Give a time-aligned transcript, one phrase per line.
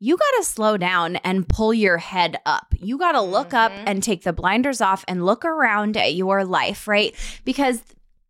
[0.00, 2.72] you got to slow down and pull your head up.
[2.78, 3.82] You got to look up Mhm.
[3.86, 7.14] and take the blinders off and look around at your life, right?
[7.44, 7.82] Because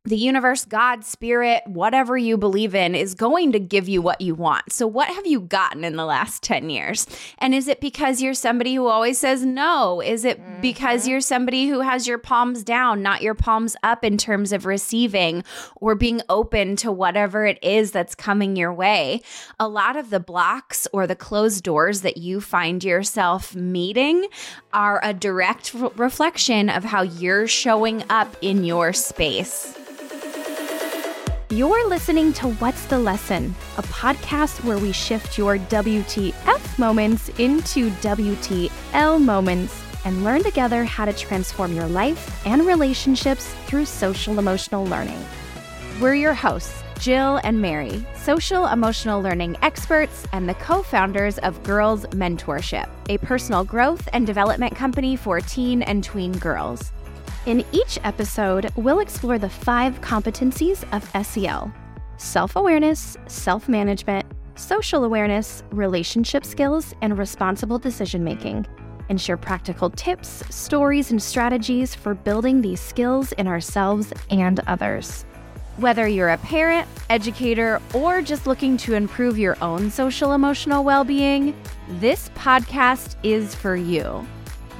[0.04, 4.35] the universe, God, spirit, whatever you believe in, is going to give you what you
[4.35, 4.72] want.
[4.72, 7.06] So, what have you gotten in the last 10 years?
[7.38, 10.01] And is it because you're somebody who always says no?
[10.01, 11.08] Is it because Mhm.
[11.08, 15.44] you're somebody who has your palms down, not your palms up in terms of receiving
[15.76, 19.20] or being open to whatever it is that's coming your way?
[19.60, 24.27] A lot of the blocks or the closed doors that you find yourself meeting
[24.73, 29.74] are a direct re- reflection of how you're showing up in your space.
[31.51, 37.88] You're listening to What's the Lesson, a podcast where we shift your WTF moments into
[38.02, 44.84] WTL moments and learn together how to transform your life and relationships through social emotional
[44.84, 45.24] learning.
[46.02, 51.62] We're your hosts, Jill and Mary, social emotional learning experts and the co founders of
[51.62, 56.93] Girls Mentorship, a personal growth and development company for teen and tween girls.
[57.49, 61.73] In each episode, we'll explore the five competencies of SEL
[62.18, 68.66] self awareness, self management, social awareness, relationship skills, and responsible decision making.
[69.08, 75.24] And share practical tips, stories, and strategies for building these skills in ourselves and others.
[75.78, 81.02] Whether you're a parent, educator, or just looking to improve your own social emotional well
[81.02, 81.56] being,
[81.98, 84.26] this podcast is for you.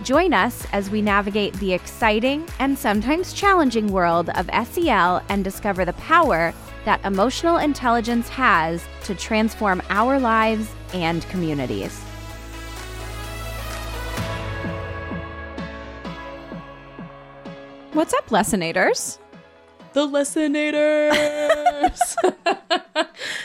[0.04, 5.84] Join us as we navigate the exciting and sometimes challenging world of SEL and discover
[5.84, 12.00] the power that emotional intelligence has to transform our lives and communities.
[17.92, 19.18] What's up, Lessonators?
[19.92, 21.98] The Lessonators.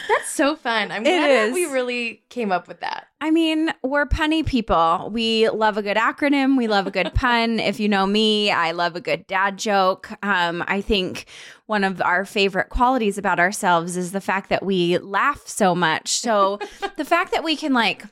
[0.10, 0.92] That's so fun.
[0.92, 1.54] I'm It glad that is.
[1.54, 3.08] we really came up with that.
[3.22, 5.10] I mean, we're punny people.
[5.12, 6.58] We love a good acronym.
[6.58, 7.60] We love a good pun.
[7.60, 10.12] If you know me, I love a good dad joke.
[10.24, 11.26] Um, I think
[11.68, 16.10] one of our favorite qualities about ourselves is the fact that we laugh so much.
[16.10, 16.60] So
[16.98, 18.04] the fact that we can like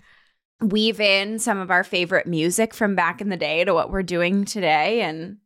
[0.62, 4.04] weave in some of our favorite music from back in the day to what we're
[4.04, 5.38] doing today and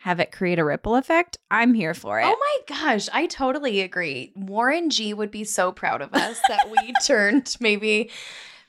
[0.00, 2.24] have it create a ripple effect, I'm here for it.
[2.26, 4.32] Oh my gosh, I totally agree.
[4.34, 8.10] Warren G would be so proud of us that we turned maybe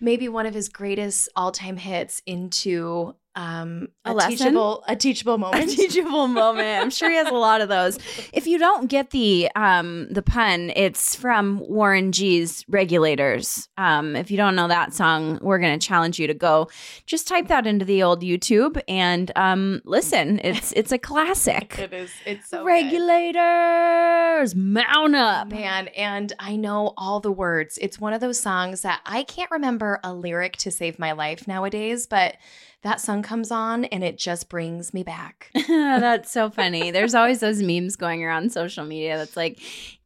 [0.01, 4.37] maybe one of his greatest all-time hits into um A a, lesson?
[4.37, 5.69] teachable a teachable a moment.
[5.69, 6.81] teachable moment.
[6.83, 7.97] I'm sure he has a lot of those.
[8.33, 13.67] If you don't get the um the pun, it's from Warren G's Regulators.
[13.77, 16.69] Um, if you don't know that song, we're gonna challenge you to go
[17.05, 20.39] just type that into the old YouTube and um listen.
[20.43, 21.77] It's it's a classic.
[21.79, 22.65] it is it's so good.
[22.65, 25.49] Regulators, mount up.
[25.49, 27.77] Man, and I know all the words.
[27.81, 31.47] It's one of those songs that I can't remember a lyric to save my life
[31.47, 32.35] nowadays, but
[32.83, 35.51] that song comes on and it just brings me back.
[35.67, 36.91] that's so funny.
[36.91, 39.59] There's always those memes going around social media that's like,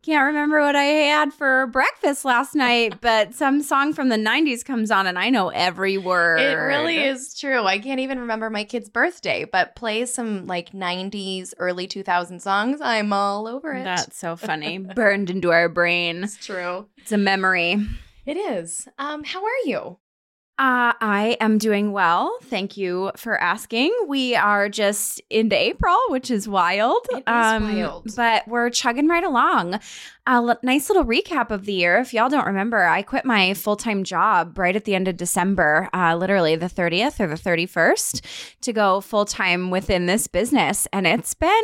[0.05, 4.63] can't remember what I had for breakfast last night, but some song from the 90s
[4.63, 6.41] comes on and I know every word.
[6.41, 7.63] It really is true.
[7.63, 12.81] I can't even remember my kid's birthday, but play some like 90s, early 2000 songs.
[12.81, 13.83] I'm all over it.
[13.83, 14.77] That's so funny.
[14.77, 16.25] Burned into our brain.
[16.25, 16.87] It's true.
[16.97, 17.83] It's a memory.
[18.25, 18.87] It is.
[18.99, 19.97] Um, how are you?
[20.57, 22.37] Uh, I am doing well.
[22.43, 23.93] Thank you for asking.
[24.07, 27.05] We are just into April, which is wild.
[27.11, 28.15] It is wild.
[28.15, 29.73] But we're chugging right along.
[29.73, 29.79] A
[30.27, 31.97] l- nice little recap of the year.
[31.97, 35.17] If y'all don't remember, I quit my full time job right at the end of
[35.17, 38.21] December, uh, literally the 30th or the 31st,
[38.61, 40.87] to go full time within this business.
[40.93, 41.63] And it's been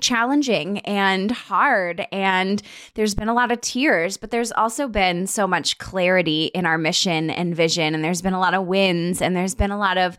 [0.00, 2.62] challenging and hard and
[2.94, 6.78] there's been a lot of tears but there's also been so much clarity in our
[6.78, 9.98] mission and vision and there's been a lot of wins and there's been a lot
[9.98, 10.16] of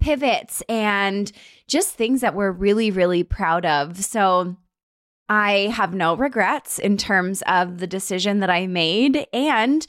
[0.00, 1.32] pivots and
[1.66, 4.56] just things that we're really really proud of so
[5.28, 9.84] I have no regrets in terms of the decision that I made and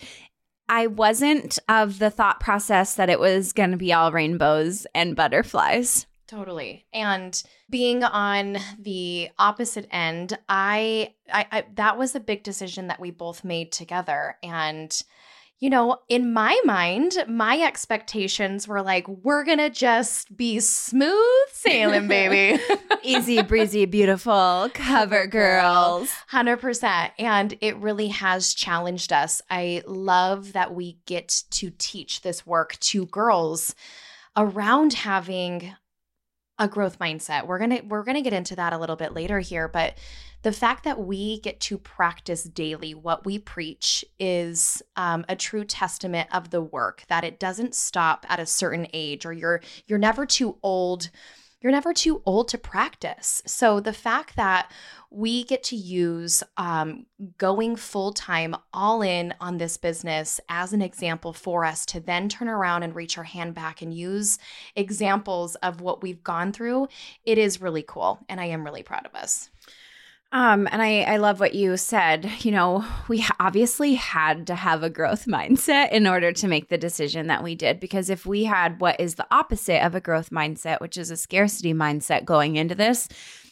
[0.69, 5.15] I wasn't of the thought process that it was going to be all rainbows and
[5.15, 6.07] butterflies.
[6.27, 6.85] Totally.
[6.93, 12.99] And being on the opposite end, I, I, I that was a big decision that
[12.99, 14.37] we both made together.
[14.43, 15.01] And
[15.59, 22.07] you know, in my mind, my expectations were like, we're gonna just be smooth sailing,
[22.07, 22.61] baby.
[23.03, 26.11] Easy breezy beautiful cover girls.
[26.31, 27.11] 100%.
[27.17, 29.41] And it really has challenged us.
[29.49, 33.73] I love that we get to teach this work to girls
[34.35, 35.73] around having
[36.59, 37.45] a growth mindset.
[37.45, 39.95] We're going to we're going to get into that a little bit later here, but
[40.43, 45.63] the fact that we get to practice daily what we preach is um, a true
[45.63, 49.99] testament of the work that it doesn't stop at a certain age or you're you're
[49.99, 51.09] never too old
[51.61, 54.71] you're never too old to practice so the fact that
[55.09, 57.05] we get to use um,
[57.37, 62.27] going full time, all in on this business as an example for us to then
[62.27, 64.37] turn around and reach our hand back and use
[64.75, 66.87] examples of what we've gone through.
[67.25, 68.19] It is really cool.
[68.27, 69.49] And I am really proud of us.
[70.31, 72.29] Um, and I, I love what you said.
[72.39, 76.77] You know, we obviously had to have a growth mindset in order to make the
[76.77, 77.79] decision that we did.
[77.79, 81.17] Because if we had what is the opposite of a growth mindset, which is a
[81.17, 83.07] scarcity mindset going into this,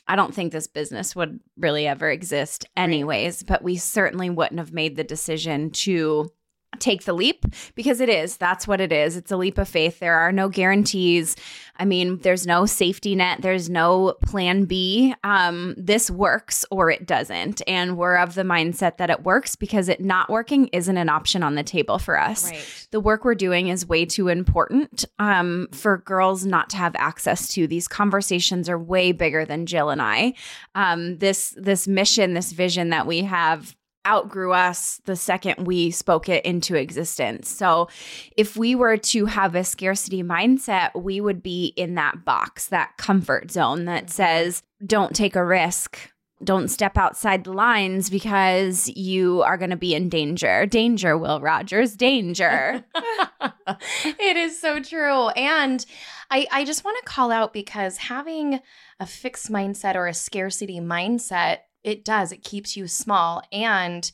[0.07, 3.41] I don't think this business would really ever exist, anyways.
[3.41, 3.47] Right.
[3.47, 6.31] But we certainly wouldn't have made the decision to
[6.79, 7.45] take the leap
[7.75, 8.37] because it is.
[8.37, 9.15] That's what it is.
[9.15, 9.99] It's a leap of faith.
[9.99, 11.35] There are no guarantees.
[11.77, 15.13] I mean, there's no safety net, there's no plan B.
[15.23, 17.61] Um, this works or it doesn't.
[17.67, 21.43] And we're of the mindset that it works because it not working isn't an option
[21.43, 22.51] on the table for us.
[22.51, 22.87] Right.
[22.91, 27.49] The work we're doing is way too important um, for girls not to have access
[27.49, 27.67] to.
[27.67, 30.33] These conversations are way bigger than Jill and I.
[30.75, 36.29] Um, this this mission, this vision that we have outgrew us the second we spoke
[36.29, 37.49] it into existence.
[37.49, 37.89] So,
[38.37, 42.97] if we were to have a scarcity mindset, we would be in that box, that
[42.97, 44.11] comfort zone that mm-hmm.
[44.11, 46.11] says, don't take a risk.
[46.43, 50.65] Don't step outside the lines because you are going to be in danger.
[50.65, 52.83] Danger, Will Rogers, danger.
[54.03, 55.29] it is so true.
[55.29, 55.85] And
[56.29, 58.59] I, I just want to call out because having
[58.99, 62.31] a fixed mindset or a scarcity mindset it does.
[62.31, 63.43] It keeps you small.
[63.51, 64.11] And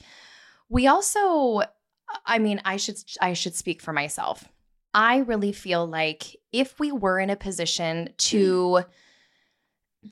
[0.69, 1.61] we also,
[2.25, 4.47] I mean, I should I should speak for myself.
[4.93, 8.83] I really feel like if we were in a position to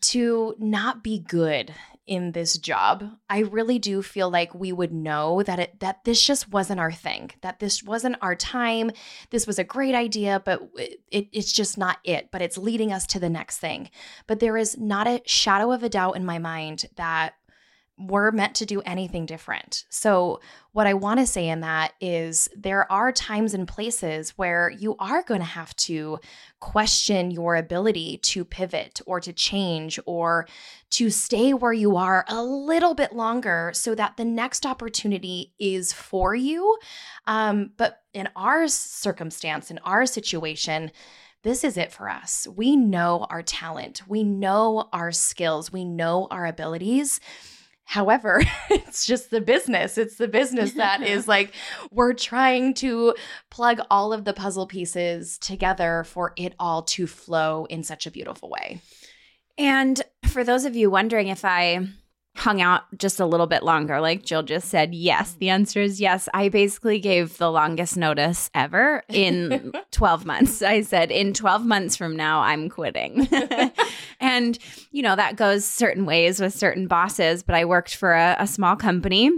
[0.02, 1.74] to not be good
[2.06, 6.26] in this job, I really do feel like we would know that it that this
[6.26, 8.92] just wasn't our thing, that this wasn't our time.
[9.32, 10.62] This was a great idea, but
[11.12, 12.30] it, it's just not it.
[12.32, 13.90] But it's leading us to the next thing.
[14.28, 17.34] But there is not a shadow of a doubt in my mind that
[18.00, 19.84] we're meant to do anything different.
[19.90, 20.40] So,
[20.72, 24.96] what I want to say in that is there are times and places where you
[25.00, 26.20] are going to have to
[26.60, 30.48] question your ability to pivot or to change or
[30.92, 35.92] to stay where you are a little bit longer so that the next opportunity is
[35.92, 36.78] for you.
[37.28, 40.92] Um, but in our circumstance, in our situation,
[41.44, 42.48] this is it for us.
[42.56, 47.20] We know our talent, we know our skills, we know our abilities.
[47.90, 49.98] However, it's just the business.
[49.98, 51.54] It's the business that is like
[51.90, 53.16] we're trying to
[53.50, 58.12] plug all of the puzzle pieces together for it all to flow in such a
[58.12, 58.80] beautiful way.
[59.58, 61.88] And for those of you wondering if I
[62.40, 64.00] hung out just a little bit longer.
[64.00, 65.34] Like Jill just said, yes.
[65.34, 66.30] The answer is yes.
[66.34, 70.62] I basically gave the longest notice ever in 12 months.
[70.62, 73.28] I said, in 12 months from now, I'm quitting.
[74.20, 74.58] And,
[74.92, 78.48] you know, that goes certain ways with certain bosses, but I worked for a, a
[78.48, 79.32] small company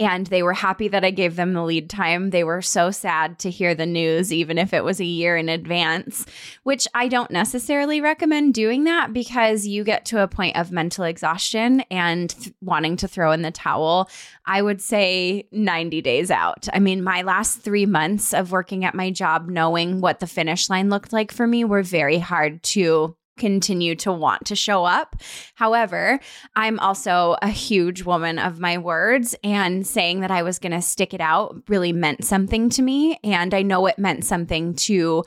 [0.00, 2.30] and they were happy that I gave them the lead time.
[2.30, 5.48] They were so sad to hear the news, even if it was a year in
[5.48, 6.24] advance,
[6.62, 11.04] which I don't necessarily recommend doing that because you get to a point of mental
[11.04, 14.08] exhaustion and th- wanting to throw in the towel.
[14.46, 16.68] I would say 90 days out.
[16.72, 20.70] I mean, my last three months of working at my job, knowing what the finish
[20.70, 25.16] line looked like for me, were very hard to continue to want to show up.
[25.54, 26.20] However,
[26.56, 30.82] I'm also a huge woman of my words, and saying that I was going to
[30.82, 33.18] stick it out really meant something to me.
[33.24, 35.24] And I know it meant something to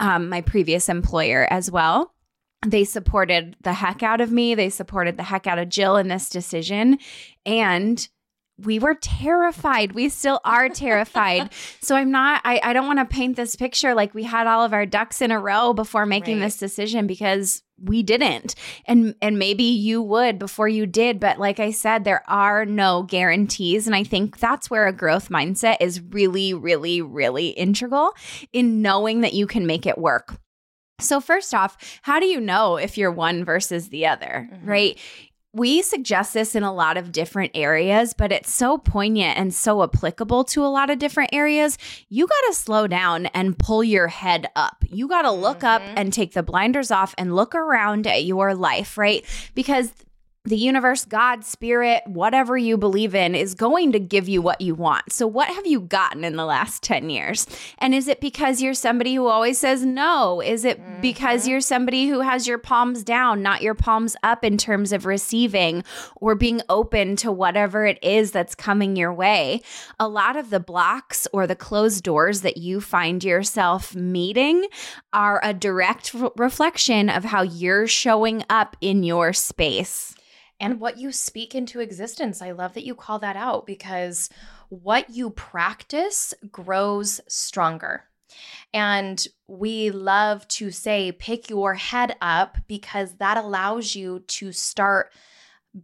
[0.00, 2.14] um, my previous employer as well.
[2.66, 4.54] They supported the heck out of me.
[4.54, 6.98] They supported the heck out of Jill in this decision.
[7.46, 8.08] And
[8.58, 9.92] we were terrified.
[9.92, 11.52] We still are terrified.
[11.80, 14.64] so I'm not, I, I don't want to paint this picture like we had all
[14.64, 16.46] of our ducks in a row before making right.
[16.46, 18.56] this decision because we didn't.
[18.86, 23.04] And and maybe you would before you did, but like I said there are no
[23.04, 28.14] guarantees and I think that's where a growth mindset is really really really integral
[28.52, 30.40] in knowing that you can make it work.
[31.00, 34.68] So, first off, how do you know if you're one versus the other, mm-hmm.
[34.68, 34.98] right?
[35.58, 39.82] We suggest this in a lot of different areas, but it's so poignant and so
[39.82, 41.76] applicable to a lot of different areas.
[42.08, 44.84] You got to slow down and pull your head up.
[44.88, 45.66] You got to look mm-hmm.
[45.66, 49.24] up and take the blinders off and look around at your life, right?
[49.54, 49.92] Because
[50.48, 54.74] the universe, God, spirit, whatever you believe in, is going to give you what you
[54.74, 55.12] want.
[55.12, 57.46] So, what have you gotten in the last 10 years?
[57.78, 60.40] And is it because you're somebody who always says no?
[60.40, 61.00] Is it mm-hmm.
[61.00, 65.06] because you're somebody who has your palms down, not your palms up in terms of
[65.06, 65.84] receiving
[66.16, 69.60] or being open to whatever it is that's coming your way?
[70.00, 74.66] A lot of the blocks or the closed doors that you find yourself meeting
[75.12, 80.14] are a direct f- reflection of how you're showing up in your space
[80.60, 82.42] and what you speak into existence.
[82.42, 84.28] I love that you call that out because
[84.68, 88.04] what you practice grows stronger.
[88.74, 95.12] And we love to say, pick your head up because that allows you to start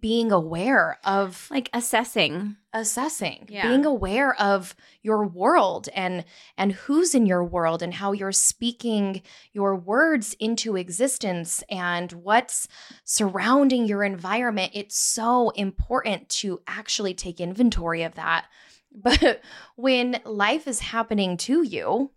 [0.00, 2.56] being aware of like assessing.
[2.72, 3.46] Assessing.
[3.48, 3.68] Yeah.
[3.68, 6.24] being aware of your world and
[6.56, 9.22] and who's in your world and how you're speaking
[9.52, 12.66] your words into existence and what's
[13.04, 14.72] surrounding your environment.
[14.74, 18.46] It's so important to actually take inventory of that.
[18.96, 19.40] But
[19.74, 22.12] when life is happening to you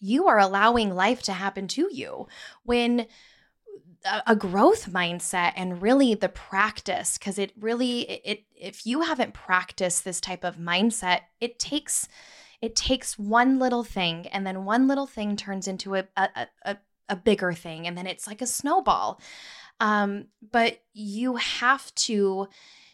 [0.00, 2.26] you are allowing life to happen to you.
[2.64, 3.06] When
[4.26, 10.04] a growth mindset and really the practice because it really it if you haven't practiced
[10.04, 12.08] this type of mindset it takes
[12.62, 16.76] it takes one little thing and then one little thing turns into a a, a,
[17.10, 19.20] a bigger thing and then it's like a snowball.
[19.80, 22.48] Um, but you have to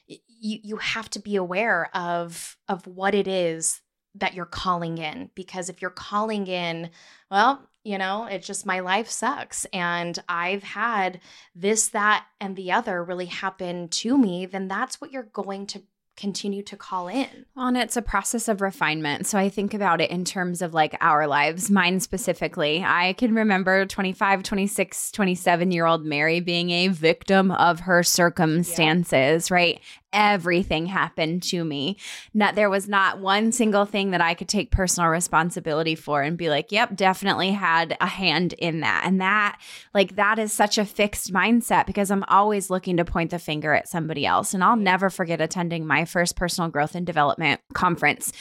[0.09, 3.81] you you have to be aware of of what it is
[4.15, 6.91] that you're calling in because if you're calling in
[7.31, 11.21] well you know it's just my life sucks and i've had
[11.55, 15.83] this that and the other really happen to me then that's what you're going to
[16.17, 17.45] continue to call in.
[17.55, 19.27] Well, and it's a process of refinement.
[19.27, 22.83] So I think about it in terms of like our lives, mine specifically.
[22.83, 29.51] I can remember 25, 26, 27 year old Mary being a victim of her circumstances,
[29.51, 29.55] yeah.
[29.55, 29.81] right?
[30.13, 31.97] Everything happened to me.
[32.33, 36.37] Not there was not one single thing that I could take personal responsibility for and
[36.37, 39.61] be like, "Yep, definitely had a hand in that." And that
[39.95, 43.75] like that is such a fixed mindset because I'm always looking to point the finger
[43.75, 44.55] at somebody else.
[44.55, 48.33] And I'll never forget attending my first personal growth and development conference.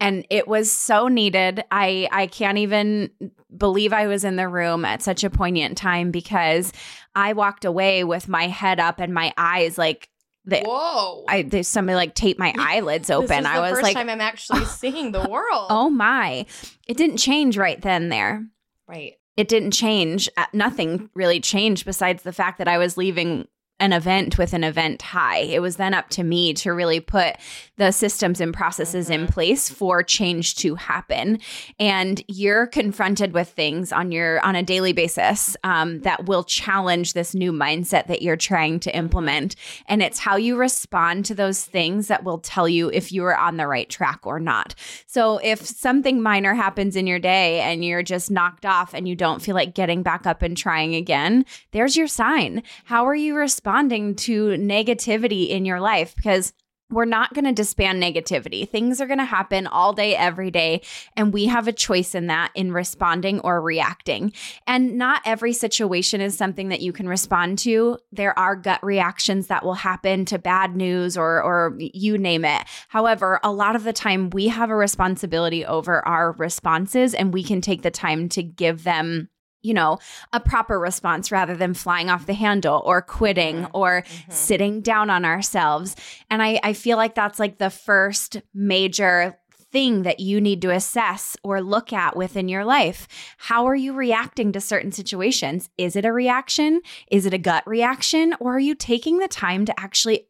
[0.00, 1.64] And it was so needed.
[1.70, 3.10] I I can't even
[3.56, 6.72] believe I was in the room at such a poignant time because
[7.14, 10.08] I walked away with my head up and my eyes like
[10.46, 11.24] they, Whoa!
[11.28, 13.46] I there's somebody like taped my eyelids open.
[13.46, 15.66] I was first like, time I'm actually seeing the world.
[15.70, 16.46] Oh my!
[16.86, 18.10] It didn't change right then.
[18.10, 18.46] There,
[18.86, 19.14] right?
[19.36, 20.28] It didn't change.
[20.36, 23.48] Uh, nothing really changed besides the fact that I was leaving
[23.80, 25.38] an event with an event high.
[25.38, 27.36] It was then up to me to really put
[27.76, 29.24] the systems and processes mm-hmm.
[29.24, 31.40] in place for change to happen.
[31.80, 37.14] And you're confronted with things on your on a daily basis um, that will challenge
[37.14, 39.56] this new mindset that you're trying to implement.
[39.88, 43.36] And it's how you respond to those things that will tell you if you are
[43.36, 44.76] on the right track or not.
[45.06, 49.16] So if something minor happens in your day and you're just knocked off and you
[49.16, 52.62] don't feel like getting back up and trying again, there's your sign.
[52.84, 53.63] How are you responding?
[53.64, 56.52] Responding to negativity in your life because
[56.90, 58.68] we're not going to disband negativity.
[58.68, 60.82] Things are going to happen all day, every day.
[61.16, 64.34] And we have a choice in that in responding or reacting.
[64.66, 67.96] And not every situation is something that you can respond to.
[68.12, 72.64] There are gut reactions that will happen to bad news or, or you name it.
[72.88, 77.42] However, a lot of the time we have a responsibility over our responses and we
[77.42, 79.30] can take the time to give them
[79.64, 79.98] you know,
[80.32, 83.76] a proper response rather than flying off the handle or quitting mm-hmm.
[83.76, 84.32] or mm-hmm.
[84.32, 85.96] sitting down on ourselves.
[86.30, 89.38] And I, I feel like that's like the first major
[89.72, 93.08] thing that you need to assess or look at within your life.
[93.38, 95.68] How are you reacting to certain situations?
[95.76, 96.80] Is it a reaction?
[97.10, 98.34] Is it a gut reaction?
[98.38, 100.28] Or are you taking the time to actually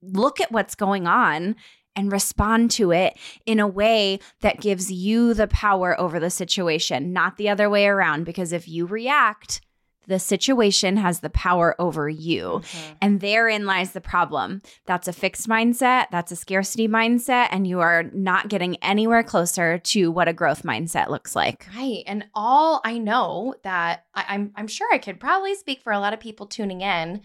[0.00, 1.56] look at what's going on
[1.96, 7.12] and respond to it in a way that gives you the power over the situation,
[7.12, 8.24] not the other way around.
[8.24, 9.60] Because if you react,
[10.06, 12.60] the situation has the power over you.
[12.62, 12.92] Mm-hmm.
[13.00, 14.62] And therein lies the problem.
[14.86, 19.78] That's a fixed mindset, that's a scarcity mindset, and you are not getting anywhere closer
[19.78, 21.66] to what a growth mindset looks like.
[21.76, 22.04] Right.
[22.06, 25.98] And all I know that I, I'm I'm sure I could probably speak for a
[25.98, 27.22] lot of people tuning in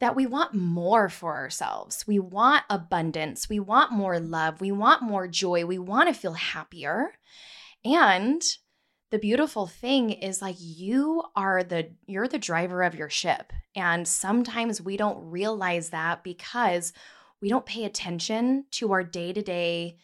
[0.00, 2.04] that we want more for ourselves.
[2.06, 3.48] We want abundance.
[3.48, 4.60] We want more love.
[4.60, 5.66] We want more joy.
[5.66, 7.12] We want to feel happier.
[7.84, 8.42] And
[9.10, 13.52] the beautiful thing is like you are the you're the driver of your ship.
[13.74, 16.92] And sometimes we don't realize that because
[17.42, 19.96] we don't pay attention to our day-to-day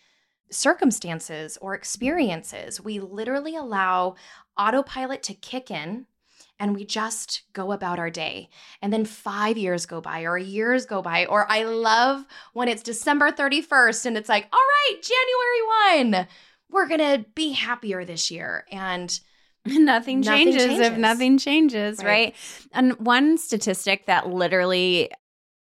[0.51, 2.81] circumstances or experiences.
[2.81, 4.17] We literally allow
[4.59, 6.07] autopilot to kick in
[6.59, 8.49] and we just go about our day.
[8.81, 12.83] And then five years go by, or years go by, or I love when it's
[12.83, 16.29] December 31st and it's like, all right, January 1,
[16.71, 18.65] we're going to be happier this year.
[18.73, 19.19] And
[19.67, 22.07] nothing, Nothing changes, if nothing changes, Right.
[22.07, 22.35] right?
[22.73, 25.11] And one statistic that literally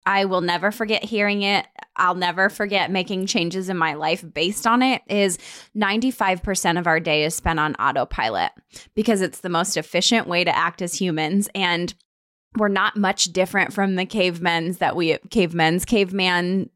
[0.06, 1.66] I will never forget hearing it.
[1.96, 5.38] I'll never forget making changes in my life based on it is
[5.76, 8.52] 95% of our day is spent on autopilot
[8.96, 11.94] because it's the most efficient way to act as humans and
[12.58, 16.70] we're not much different from the cavemen's that we cavemen's caveman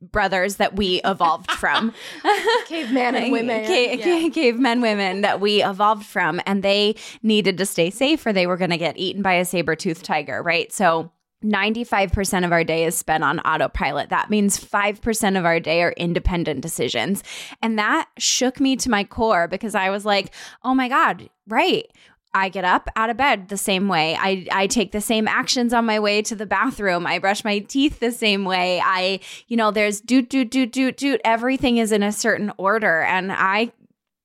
[0.00, 1.92] brothers that we evolved from.
[2.66, 3.66] caveman and women.
[3.66, 8.32] Ca- ca- cavemen women that we evolved from and they needed to stay safe or
[8.32, 11.10] they were going to get eaten by a saber-toothed tiger right so
[11.44, 14.08] 95% of our day is spent on autopilot.
[14.08, 17.22] That means 5% of our day are independent decisions.
[17.62, 20.32] And that shook me to my core because I was like,
[20.64, 21.86] oh my God, right.
[22.34, 24.14] I get up out of bed the same way.
[24.18, 27.06] I, I take the same actions on my way to the bathroom.
[27.06, 28.78] I brush my teeth the same way.
[28.84, 31.20] I, you know, there's doot, doot, doot, doot, doot.
[31.24, 33.00] Everything is in a certain order.
[33.02, 33.72] And I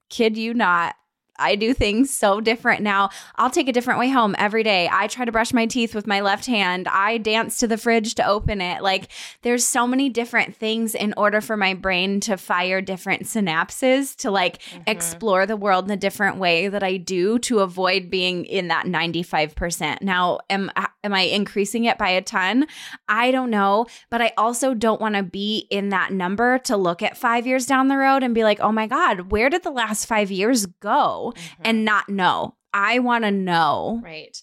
[0.09, 0.95] kid you not,
[1.41, 3.09] I do things so different now.
[3.35, 4.89] I'll take a different way home every day.
[4.91, 6.87] I try to brush my teeth with my left hand.
[6.87, 8.81] I dance to the fridge to open it.
[8.81, 9.07] Like
[9.41, 14.31] there's so many different things in order for my brain to fire different synapses to
[14.31, 14.83] like mm-hmm.
[14.87, 18.85] explore the world in a different way that I do to avoid being in that
[18.85, 20.01] 95%.
[20.01, 22.67] Now, am uh, am I increasing it by a ton?
[23.07, 27.01] I don't know, but I also don't want to be in that number to look
[27.01, 29.71] at 5 years down the road and be like, "Oh my god, where did the
[29.71, 31.30] last 5 years go?"
[31.63, 31.85] And mm-hmm.
[31.85, 32.55] not know.
[32.73, 34.01] I want to know.
[34.03, 34.41] Right.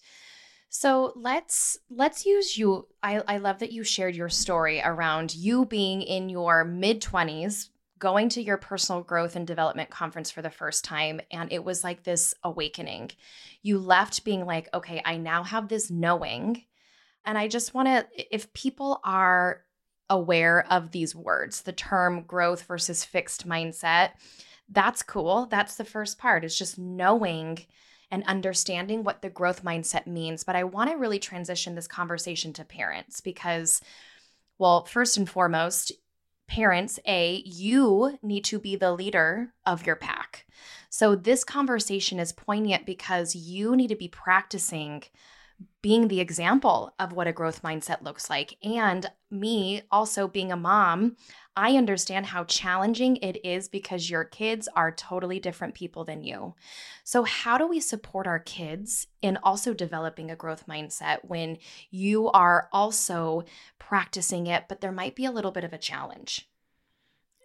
[0.68, 2.86] So let's let's use you.
[3.02, 7.70] I, I love that you shared your story around you being in your mid twenties,
[7.98, 11.82] going to your personal growth and development conference for the first time, and it was
[11.82, 13.10] like this awakening.
[13.62, 16.64] You left being like, okay, I now have this knowing,
[17.24, 18.06] and I just want to.
[18.34, 19.64] If people are
[20.10, 24.10] aware of these words, the term growth versus fixed mindset,
[24.70, 25.46] that's cool.
[25.46, 26.44] That's the first part.
[26.44, 27.58] It's just knowing
[28.10, 30.44] and understanding what the growth mindset means.
[30.44, 33.80] But I want to really transition this conversation to parents because,
[34.58, 35.92] well, first and foremost,
[36.48, 40.46] parents, A, you need to be the leader of your pack.
[40.88, 45.04] So this conversation is poignant because you need to be practicing
[45.80, 48.56] being the example of what a growth mindset looks like.
[48.62, 51.16] And me also being a mom,
[51.56, 56.54] I understand how challenging it is because your kids are totally different people than you.
[57.04, 61.58] So, how do we support our kids in also developing a growth mindset when
[61.90, 63.44] you are also
[63.78, 66.48] practicing it, but there might be a little bit of a challenge?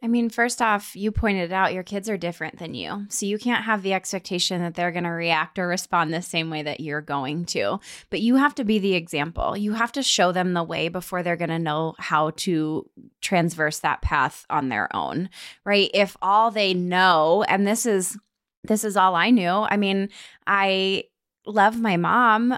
[0.04, 3.06] I mean, first off, you pointed out your kids are different than you.
[3.08, 6.50] So you can't have the expectation that they're going to react or respond the same
[6.50, 7.80] way that you're going to.
[8.10, 9.56] But you have to be the example.
[9.56, 12.90] You have to show them the way before they're going to know how to
[13.22, 15.30] transverse that path on their own,
[15.64, 15.90] right?
[15.94, 18.18] If all they know, and this is
[18.66, 19.50] this is all I knew.
[19.50, 20.10] I mean,
[20.46, 21.06] I
[21.46, 22.58] love my mom.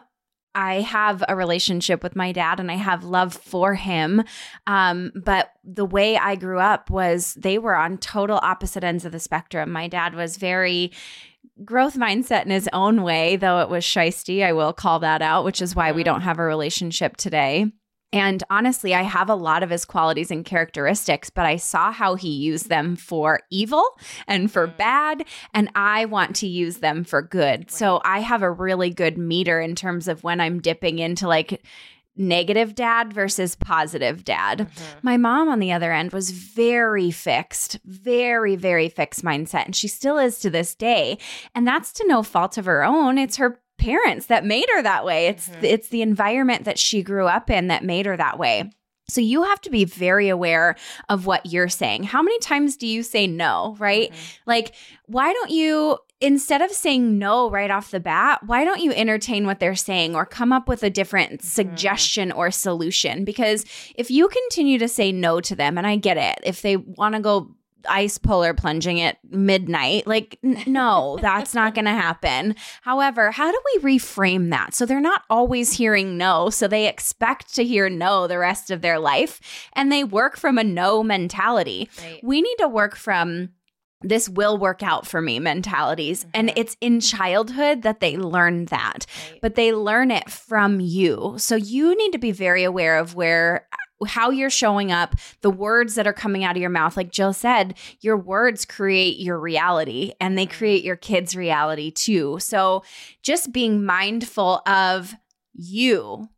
[0.56, 4.24] I have a relationship with my dad and I have love for him.
[4.66, 9.12] Um, but the way I grew up was they were on total opposite ends of
[9.12, 9.72] the spectrum.
[9.72, 10.92] My dad was very
[11.64, 14.44] growth mindset in his own way, though it was shisty.
[14.44, 17.72] I will call that out, which is why we don't have a relationship today.
[18.16, 22.16] And honestly, I have a lot of his qualities and characteristics, but I saw how
[22.16, 23.84] he used them for evil
[24.28, 24.78] and for Mm.
[24.78, 27.70] bad, and I want to use them for good.
[27.70, 31.62] So I have a really good meter in terms of when I'm dipping into like
[32.18, 34.60] negative dad versus positive dad.
[34.60, 35.00] Mm-hmm.
[35.02, 39.66] My mom, on the other end, was very fixed, very, very fixed mindset.
[39.66, 41.18] And she still is to this day.
[41.54, 43.18] And that's to no fault of her own.
[43.18, 45.28] It's her parents that made her that way.
[45.28, 45.64] It's Mhm.
[45.64, 48.72] it's the environment that she grew up in that made her that way.
[49.08, 50.76] So you have to be very aware
[51.10, 52.04] of what you're saying.
[52.06, 54.12] How many times do you say no, right?
[54.12, 54.38] Mhm.
[54.48, 54.72] Like,
[55.06, 59.46] why don't you, instead of saying no right off the bat, why don't you entertain
[59.46, 63.26] what they're saying or come up with a different suggestion or solution?
[63.26, 63.64] Because
[63.96, 67.14] if you continue to say no to them, and I get it, if they want
[67.14, 67.52] to go
[67.88, 72.56] ice polar plunging at midnight, like, n- no, that's not going to happen.
[72.82, 74.74] However, how do we reframe that?
[74.74, 76.50] So they're not always hearing no.
[76.50, 79.40] So they expect to hear no the rest of their life
[79.74, 82.20] and they work from a no mentality Right.
[82.24, 83.50] we need to work from
[84.02, 86.26] this will work out for me mentalities.
[86.34, 86.54] And Mhm.
[86.58, 89.40] it's in childhood that they learn that, Right.
[89.42, 91.36] but they learn it from you.
[91.38, 93.68] So you need to be very aware of where
[94.08, 96.98] how you're showing up, the words that are coming out of your mouth.
[96.98, 102.38] Like Jill said, your words create your reality and they create your kids' reality too.
[102.40, 102.84] So
[103.24, 105.14] just being mindful of
[105.54, 106.30] you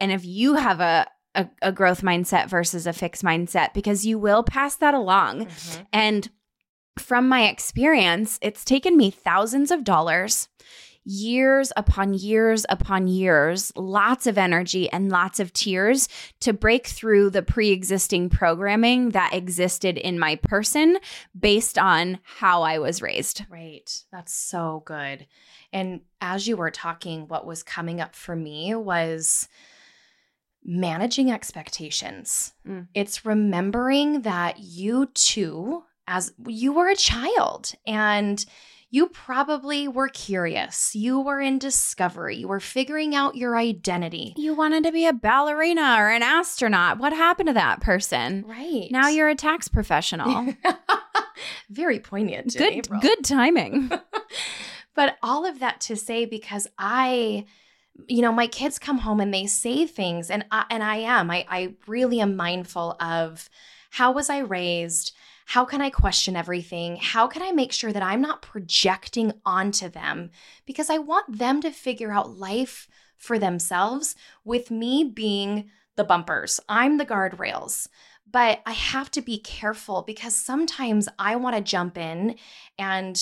[0.00, 4.18] and if you have a, a, a growth mindset versus a fixed mindset, because you
[4.18, 5.46] will pass that along.
[5.46, 5.86] Mhm.
[5.92, 6.30] And
[6.98, 10.48] from my experience, it's taken me thousands of dollars,
[11.08, 16.06] years upon years upon years, lots of energy and lots of tears
[16.40, 20.98] to break through the pre existing programming that existed in my person
[21.38, 23.42] based on how I was raised.
[23.48, 23.90] Right.
[24.12, 25.26] That's so good.
[25.72, 29.48] And as you were talking, what was coming up for me was
[30.62, 32.52] managing expectations.
[32.66, 32.88] Mm.
[32.92, 38.44] It's remembering that you too, as you were a child and
[38.90, 40.94] you probably were curious.
[40.94, 42.36] You were in discovery.
[42.36, 44.34] You were figuring out your identity.
[44.36, 46.98] You wanted to be a ballerina or an astronaut.
[46.98, 48.44] What happened to that person?
[48.46, 48.88] Right.
[48.90, 50.54] Now you're a tax professional.
[51.70, 52.56] very poignant.
[52.56, 53.00] good April.
[53.00, 53.90] good timing.
[54.94, 57.44] but all of that to say because I
[58.06, 61.30] you know my kids come home and they say things and I, and I am
[61.30, 63.50] I I really am mindful of
[63.90, 65.14] how was I raised
[65.48, 66.96] how can I question everything?
[66.96, 70.28] How can I make sure that I'm not projecting onto them?
[70.66, 76.60] Because I want them to figure out life for themselves with me being the bumpers.
[76.68, 77.88] I'm the guardrails.
[78.30, 82.36] But I have to be careful because sometimes I want to jump in
[82.78, 83.18] and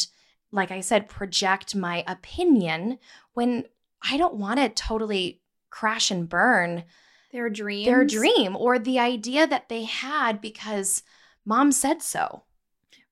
[0.50, 2.98] like I said, project my opinion
[3.34, 3.66] when
[4.02, 6.82] I don't want to totally crash and burn
[7.30, 11.04] Their dream their dream or the idea that they had because
[11.46, 12.42] mom said so.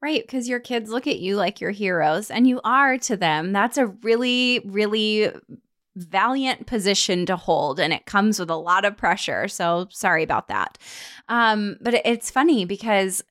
[0.02, 3.52] Right, because your kids look at you like you're heroes, and you are to them.
[3.52, 5.30] That's a really, really
[5.96, 9.48] valiant position to hold, and it comes with a lot of pressure.
[9.48, 10.76] So sorry about that.
[11.30, 13.22] Um, but it's funny because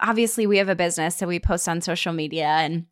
[0.00, 2.86] obviously we have a business, so we post on social media and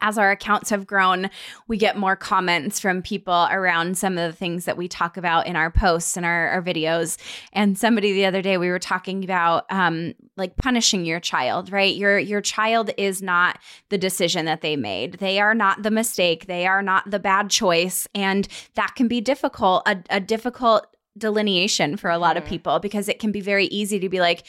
[0.00, 1.30] as our accounts have grown,
[1.66, 5.46] we get more comments from people around some of the things that we talk about
[5.46, 7.18] in our posts and our, our videos.
[7.52, 11.94] And somebody the other day we were talking about um, like punishing your child, right?
[11.94, 13.58] Your your child is not
[13.88, 15.14] the decision that they made.
[15.14, 16.46] They are not the mistake.
[16.46, 19.82] They are not the bad choice, and that can be difficult.
[19.86, 22.48] A, a difficult delineation for a lot of Mhm.
[22.48, 24.44] people because it can be very easy to be like.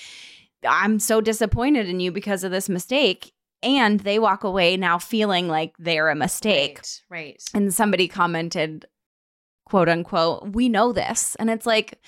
[0.68, 5.48] I'm so disappointed in you because of this mistake and they walk away now feeling
[5.48, 6.78] like they're a mistake.
[6.78, 7.02] Right.
[7.10, 7.44] Right.
[7.54, 8.86] And somebody commented,
[9.66, 11.36] quote unquote, we know this.
[11.36, 12.00] And it's like,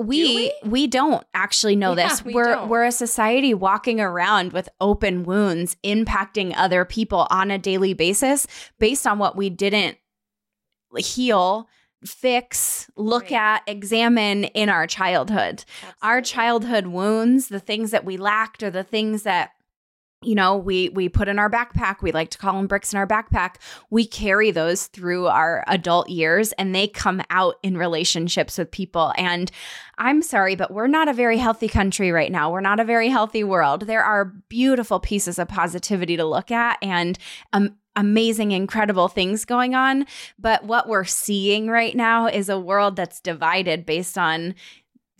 [0.00, 2.24] we we, don't actually know Yeah, this.
[2.24, 2.68] we we're don't.
[2.68, 8.46] we're a society walking around with open wounds impacting other people on a daily basis
[8.78, 9.96] based on what we didn't
[10.96, 11.68] heal,
[12.04, 13.32] fix, look Right.
[13.32, 15.64] at, examine in our childhood
[16.00, 19.50] our childhood wounds, the things that we lacked or the things that
[20.22, 22.98] you know we we put in our backpack we like to call them bricks in
[22.98, 23.56] our backpack.
[23.90, 29.12] We carry those through our adult years and they come out in relationships with people.
[29.16, 29.50] And
[30.00, 32.50] i'm sorry but we're not a very healthy country right now.
[32.50, 33.82] We're not a very healthy world.
[33.86, 37.18] There are beautiful pieces of positivity to look at and
[37.52, 40.06] um, amazing incredible things going on.
[40.38, 44.54] But what we're seeing right now is a world that's divided based on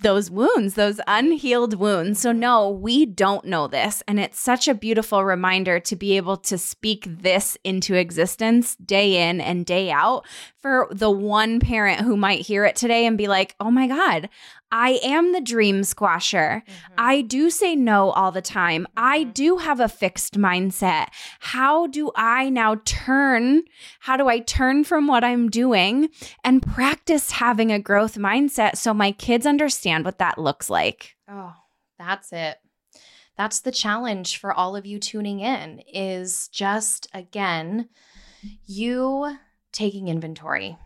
[0.00, 2.20] those wounds, those unhealed wounds.
[2.20, 4.02] So, no, we don't know this.
[4.06, 9.28] And it's such a beautiful reminder to be able to speak this into existence day
[9.28, 10.24] in and day out
[10.60, 14.28] for the one parent who might hear it today and be like, oh my God,
[14.72, 16.62] I am the dream squasher.
[16.66, 16.72] Mhm.
[16.98, 18.86] I do say no all the time.
[18.96, 19.34] I Mhm.
[19.34, 21.08] do have a fixed mindset.
[21.40, 23.62] How do I now turn?
[24.00, 26.08] How do I turn from what I'm doing
[26.44, 31.16] and practice having a growth mindset so my kids understand what that looks like?
[31.30, 31.54] Oh,
[31.98, 32.58] that's it.
[33.36, 37.88] That's the challenge for all of you tuning in is just again
[38.66, 39.36] you
[39.78, 40.76] taking inventory.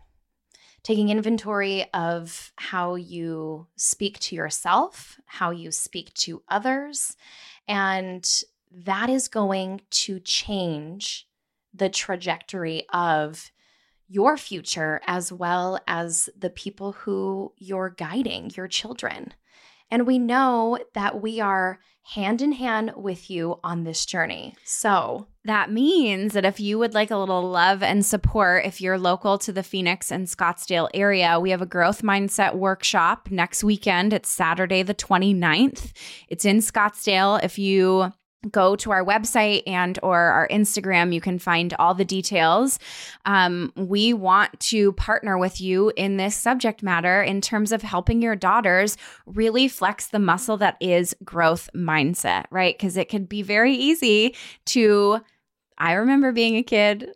[0.83, 7.16] Taking inventory of how you speak to yourself, how you speak to others,
[7.66, 8.28] and
[8.70, 11.26] that is going to change
[11.72, 13.50] the trajectory of
[14.09, 19.33] your future as well as the people who you're guiding, your children.
[19.90, 24.55] And we know that we are hand in hand with you on this journey.
[24.64, 28.98] So, That means that if you would like a little love and support, if you're
[28.98, 34.12] local to the Phoenix and Scottsdale area, we have a growth mindset workshop next weekend.
[34.12, 35.92] It's Saturday, the 29th.
[36.28, 37.42] It's in Scottsdale.
[37.42, 38.12] If you
[38.50, 42.81] go to our website and or our instagram you can find all the details
[43.24, 48.20] um, we want to partner with you in this subject matter in terms of helping
[48.20, 53.42] your daughters really flex the muscle that is growth mindset right because it could be
[53.42, 55.20] very easy to
[55.83, 57.12] i remember being a kid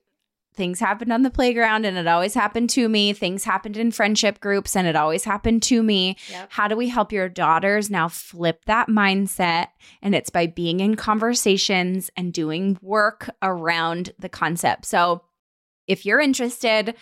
[0.57, 3.13] things happened on the playground and it always happened to me.
[3.13, 6.17] Things happened in friendship groups and it always happened to me.
[6.31, 6.49] Yep.
[6.51, 9.69] How do we help your daughters now flip that mindset?
[10.03, 14.87] And it's by being in conversations and doing work around the concept.
[14.87, 15.23] So
[15.87, 16.95] if you're interested,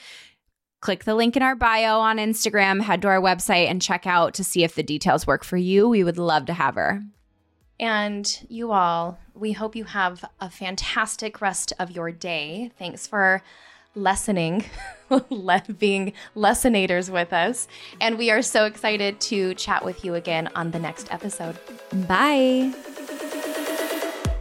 [0.81, 4.35] click the link in our bio on Instagram, head to our website and check out
[4.35, 5.88] to see if the details work for you.
[5.88, 7.03] We would love to have her.
[7.80, 12.70] And you all, we hope you have a fantastic rest of your day.
[12.78, 13.42] Thanks for
[13.96, 14.64] lessening,
[15.78, 17.68] being lessonators with us.
[18.00, 21.58] And we are so excited to chat with you again on the next episode.
[22.06, 22.72] Bye.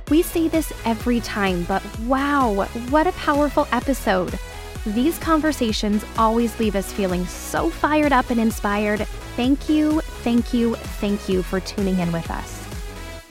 [0.10, 4.38] We say this every time, but wow, what a powerful episode.
[4.86, 9.00] These conversations always leave us feeling so fired up and inspired.
[9.36, 12.63] Thank you, thank you, thank you for tuning in with us.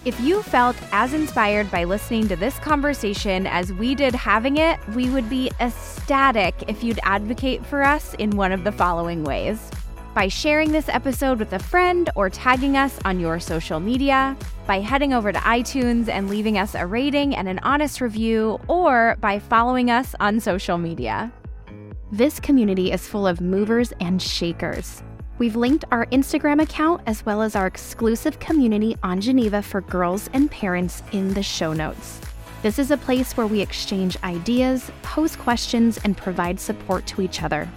[0.04, 4.80] If you felt as inspired by listening to this conversation as we did having it,
[4.96, 9.70] we would be ecstatic if you'd advocate for us in one of the following ways
[10.12, 14.36] by sharing this episode with a friend or tagging us on your social media,
[14.66, 19.16] by heading over to iTunes and leaving us a rating and an honest review, or
[19.20, 21.32] by following us on social media.
[22.10, 25.02] This community is full of movers and shakers.
[25.42, 30.30] We've linked our Instagram account as well as our exclusive community on Geneva for girls
[30.32, 32.20] and parents in the show notes.
[32.62, 37.42] This is a place where we exchange ideas, pose questions, and provide support to each
[37.42, 37.68] other.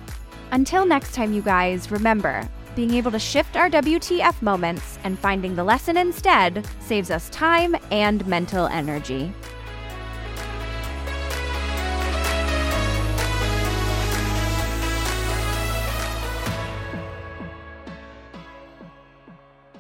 [0.52, 5.56] Until next time, you guys, remember being able to shift our WTF moments and finding
[5.56, 9.34] the lesson instead saves us time and mental energy.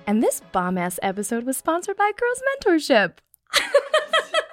[0.07, 3.13] And this bomb ass episode was sponsored by Girls Mentorship.